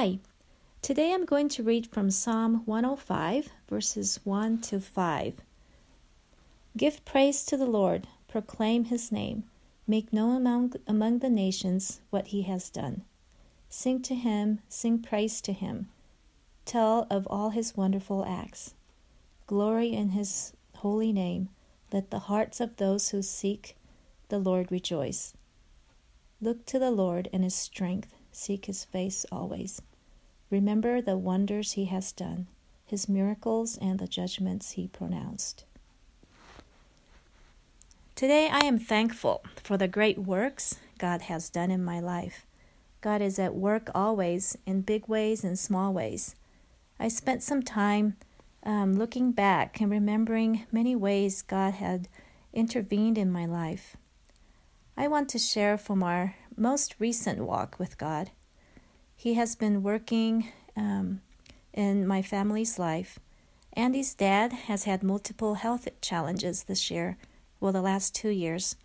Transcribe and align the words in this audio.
Hi, 0.00 0.20
today 0.80 1.12
I'm 1.12 1.24
going 1.24 1.48
to 1.48 1.64
read 1.64 1.88
from 1.88 2.12
Psalm 2.12 2.62
105, 2.66 3.48
verses 3.68 4.20
1 4.22 4.60
to 4.60 4.78
5. 4.78 5.40
Give 6.76 7.04
praise 7.04 7.44
to 7.46 7.56
the 7.56 7.66
Lord, 7.66 8.06
proclaim 8.28 8.84
his 8.84 9.10
name, 9.10 9.42
make 9.88 10.12
known 10.12 10.36
among, 10.36 10.74
among 10.86 11.18
the 11.18 11.28
nations 11.28 12.00
what 12.10 12.28
he 12.28 12.42
has 12.42 12.70
done. 12.70 13.02
Sing 13.68 14.00
to 14.02 14.14
him, 14.14 14.60
sing 14.68 15.00
praise 15.00 15.40
to 15.40 15.52
him, 15.52 15.88
tell 16.64 17.08
of 17.10 17.26
all 17.26 17.50
his 17.50 17.76
wonderful 17.76 18.24
acts. 18.24 18.74
Glory 19.48 19.92
in 19.92 20.10
his 20.10 20.52
holy 20.76 21.12
name, 21.12 21.48
let 21.92 22.12
the 22.12 22.30
hearts 22.30 22.60
of 22.60 22.76
those 22.76 23.08
who 23.08 23.20
seek 23.20 23.76
the 24.28 24.38
Lord 24.38 24.70
rejoice. 24.70 25.34
Look 26.40 26.66
to 26.66 26.78
the 26.78 26.92
Lord 26.92 27.28
and 27.32 27.42
his 27.42 27.56
strength, 27.56 28.14
seek 28.38 28.66
his 28.66 28.84
face 28.84 29.26
always. 29.32 29.82
Remember 30.50 31.00
the 31.00 31.18
wonders 31.18 31.72
he 31.72 31.86
has 31.86 32.12
done, 32.12 32.46
his 32.86 33.08
miracles, 33.08 33.76
and 33.76 33.98
the 33.98 34.06
judgments 34.06 34.72
he 34.72 34.88
pronounced. 34.88 35.64
Today 38.14 38.48
I 38.50 38.60
am 38.60 38.78
thankful 38.78 39.44
for 39.62 39.76
the 39.76 39.88
great 39.88 40.18
works 40.18 40.76
God 40.98 41.22
has 41.22 41.50
done 41.50 41.70
in 41.70 41.84
my 41.84 42.00
life. 42.00 42.46
God 43.00 43.22
is 43.22 43.38
at 43.38 43.54
work 43.54 43.90
always 43.94 44.56
in 44.66 44.80
big 44.80 45.06
ways 45.06 45.44
and 45.44 45.58
small 45.58 45.92
ways. 45.92 46.34
I 46.98 47.08
spent 47.08 47.42
some 47.42 47.62
time 47.62 48.16
um, 48.64 48.94
looking 48.94 49.30
back 49.30 49.80
and 49.80 49.90
remembering 49.90 50.66
many 50.72 50.96
ways 50.96 51.42
God 51.42 51.74
had 51.74 52.08
intervened 52.52 53.18
in 53.18 53.30
my 53.30 53.46
life. 53.46 53.96
I 54.96 55.06
want 55.06 55.28
to 55.28 55.38
share 55.38 55.78
from 55.78 56.02
our 56.02 56.34
most 56.56 56.96
recent 56.98 57.38
walk 57.38 57.78
with 57.78 57.98
God. 57.98 58.32
He 59.20 59.34
has 59.34 59.56
been 59.56 59.82
working 59.82 60.52
um, 60.76 61.22
in 61.74 62.06
my 62.06 62.22
family's 62.22 62.78
life. 62.78 63.18
Andy's 63.72 64.14
dad 64.14 64.52
has 64.52 64.84
had 64.84 65.02
multiple 65.02 65.54
health 65.54 65.88
challenges 66.00 66.62
this 66.62 66.88
year, 66.88 67.16
well, 67.58 67.72
the 67.72 67.82
last 67.82 68.14
two 68.14 68.28
years. 68.28 68.76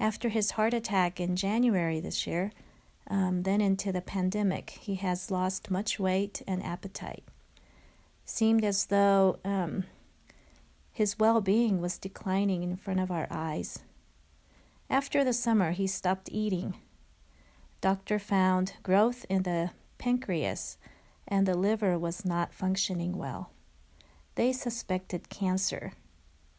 After 0.00 0.28
his 0.28 0.50
heart 0.50 0.74
attack 0.74 1.20
in 1.20 1.36
January 1.36 2.00
this 2.00 2.26
year, 2.26 2.50
um, 3.08 3.44
then 3.44 3.60
into 3.60 3.92
the 3.92 4.00
pandemic, 4.00 4.70
he 4.70 4.96
has 4.96 5.30
lost 5.30 5.70
much 5.70 6.00
weight 6.00 6.42
and 6.48 6.64
appetite. 6.64 7.22
Seemed 8.24 8.64
as 8.64 8.86
though 8.86 9.38
um, 9.44 9.84
his 10.92 11.16
well 11.16 11.40
being 11.40 11.80
was 11.80 11.96
declining 11.96 12.64
in 12.64 12.74
front 12.74 12.98
of 12.98 13.12
our 13.12 13.28
eyes. 13.30 13.84
After 14.90 15.22
the 15.22 15.32
summer, 15.32 15.70
he 15.70 15.86
stopped 15.86 16.28
eating. 16.32 16.74
Doctor 17.80 18.18
found 18.18 18.72
growth 18.82 19.24
in 19.28 19.42
the 19.42 19.70
pancreas 20.06 20.78
and 21.26 21.46
the 21.46 21.56
liver 21.56 21.98
was 21.98 22.24
not 22.24 22.54
functioning 22.54 23.18
well. 23.18 23.50
They 24.36 24.52
suspected 24.52 25.28
cancer. 25.28 25.94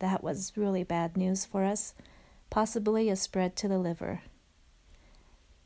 That 0.00 0.24
was 0.24 0.56
really 0.56 0.82
bad 0.82 1.16
news 1.16 1.44
for 1.44 1.62
us, 1.62 1.94
possibly 2.50 3.08
a 3.08 3.14
spread 3.14 3.54
to 3.58 3.68
the 3.68 3.78
liver. 3.78 4.22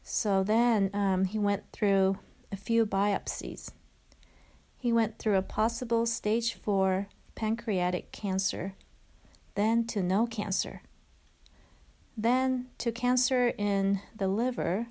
So 0.02 0.44
then 0.44 0.90
um, 0.92 1.24
he 1.24 1.38
went 1.38 1.62
through 1.72 2.18
a 2.52 2.56
few 2.56 2.84
biopsies. 2.84 3.70
He 4.76 4.92
went 4.92 5.18
through 5.18 5.36
a 5.36 5.42
possible 5.42 6.04
stage 6.04 6.52
4 6.52 7.06
pancreatic 7.34 8.12
cancer, 8.12 8.74
then 9.54 9.86
to 9.86 10.02
no 10.02 10.26
cancer 10.26 10.82
then 12.14 12.66
to 12.76 12.92
cancer 12.92 13.54
in 13.56 14.02
the 14.14 14.28
liver, 14.28 14.86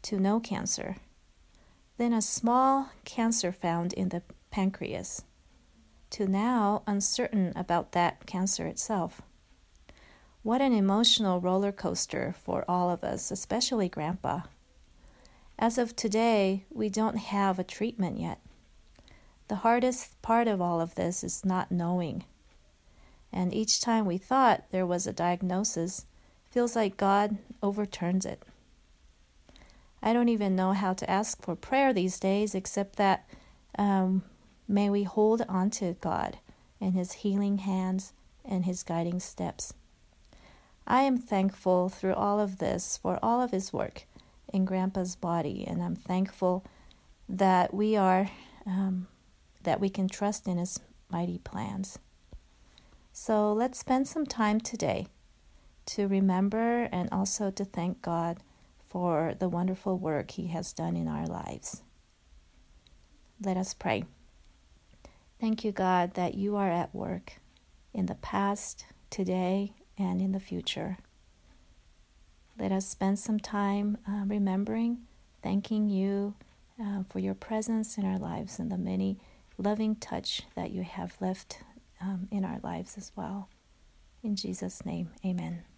to 0.00 0.18
no 0.18 0.40
cancer, 0.40 0.96
then 2.00 2.14
a 2.14 2.22
small 2.22 2.88
cancer 3.04 3.52
found 3.52 3.92
in 3.92 4.08
the 4.08 4.22
pancreas, 4.50 5.22
to 6.08 6.26
now 6.26 6.82
uncertain 6.86 7.52
about 7.54 7.92
that 7.92 8.24
cancer 8.24 8.66
itself. 8.66 9.20
What 10.42 10.62
an 10.62 10.72
emotional 10.72 11.42
roller 11.42 11.72
coaster 11.72 12.34
for 12.42 12.64
all 12.66 12.88
of 12.88 13.04
us, 13.04 13.30
especially 13.30 13.90
Grandpa. 13.90 14.40
As 15.58 15.76
of 15.76 15.94
today, 15.94 16.64
we 16.70 16.88
don't 16.88 17.18
have 17.18 17.58
a 17.58 17.64
treatment 17.64 18.18
yet. 18.18 18.40
The 19.48 19.56
hardest 19.56 20.22
part 20.22 20.48
of 20.48 20.58
all 20.58 20.80
of 20.80 20.94
this 20.94 21.22
is 21.22 21.44
not 21.44 21.70
knowing. 21.70 22.24
And 23.30 23.52
each 23.52 23.78
time 23.78 24.06
we 24.06 24.16
thought 24.16 24.70
there 24.70 24.86
was 24.86 25.06
a 25.06 25.12
diagnosis, 25.12 26.06
feels 26.50 26.74
like 26.74 26.96
God 26.96 27.36
overturns 27.62 28.24
it. 28.24 28.42
I 30.02 30.12
don't 30.12 30.28
even 30.28 30.56
know 30.56 30.72
how 30.72 30.94
to 30.94 31.10
ask 31.10 31.42
for 31.42 31.54
prayer 31.54 31.92
these 31.92 32.18
days, 32.18 32.54
except 32.54 32.96
that 32.96 33.28
um, 33.78 34.22
may 34.66 34.88
we 34.88 35.02
hold 35.02 35.42
on 35.48 35.70
to 35.70 35.96
God 36.00 36.38
and 36.80 36.94
His 36.94 37.12
healing 37.12 37.58
hands 37.58 38.12
and 38.44 38.64
His 38.64 38.82
guiding 38.82 39.20
steps. 39.20 39.74
I 40.86 41.02
am 41.02 41.18
thankful 41.18 41.88
through 41.88 42.14
all 42.14 42.40
of 42.40 42.58
this 42.58 42.96
for 42.96 43.18
all 43.22 43.40
of 43.42 43.50
His 43.50 43.72
work 43.72 44.06
in 44.52 44.64
Grandpa's 44.64 45.16
body, 45.16 45.64
and 45.66 45.82
I'm 45.82 45.96
thankful 45.96 46.64
that 47.28 47.72
we 47.72 47.96
are 47.96 48.30
um, 48.66 49.06
that 49.62 49.80
we 49.80 49.88
can 49.90 50.08
trust 50.08 50.48
in 50.48 50.58
His 50.58 50.80
mighty 51.10 51.38
plans. 51.38 51.98
So 53.12 53.52
let's 53.52 53.78
spend 53.78 54.08
some 54.08 54.24
time 54.24 54.60
today 54.60 55.06
to 55.86 56.08
remember 56.08 56.88
and 56.90 57.08
also 57.12 57.50
to 57.50 57.64
thank 57.64 58.00
God 58.00 58.38
for 58.90 59.34
the 59.38 59.48
wonderful 59.48 59.96
work 59.96 60.32
He 60.32 60.48
has 60.48 60.72
done 60.72 60.96
in 60.96 61.06
our 61.06 61.26
lives. 61.26 61.82
Let 63.40 63.56
us 63.56 63.72
pray. 63.72 64.04
Thank 65.40 65.64
you, 65.64 65.70
God, 65.72 66.14
that 66.14 66.34
you 66.34 66.56
are 66.56 66.70
at 66.70 66.94
work 66.94 67.34
in 67.94 68.06
the 68.06 68.16
past, 68.16 68.84
today, 69.08 69.72
and 69.96 70.20
in 70.20 70.32
the 70.32 70.40
future. 70.40 70.98
Let 72.58 72.72
us 72.72 72.86
spend 72.86 73.18
some 73.18 73.38
time 73.38 73.96
uh, 74.06 74.24
remembering, 74.26 74.98
thanking 75.42 75.88
you 75.88 76.34
uh, 76.82 77.04
for 77.08 77.20
your 77.20 77.34
presence 77.34 77.96
in 77.96 78.04
our 78.04 78.18
lives 78.18 78.58
and 78.58 78.70
the 78.70 78.76
many 78.76 79.18
loving 79.56 79.94
touch 79.94 80.42
that 80.56 80.72
you 80.72 80.82
have 80.82 81.16
left 81.20 81.60
um, 82.00 82.28
in 82.30 82.44
our 82.44 82.58
lives 82.62 82.98
as 82.98 83.12
well. 83.14 83.48
In 84.22 84.36
Jesus' 84.36 84.84
name, 84.84 85.10
amen. 85.24 85.69